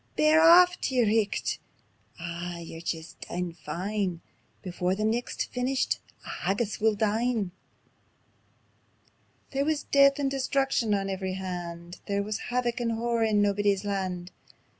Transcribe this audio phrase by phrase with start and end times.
[0.15, 1.59] Bear aff tae yer richt....
[2.19, 4.19] Aw yer jist daein' fine:
[4.63, 7.51] Before the nicht's feenished on haggis we'll dine."
[9.51, 13.85] There wis death and destruction on every hand; There wis havoc and horror on Naebuddy's
[13.85, 14.31] Land.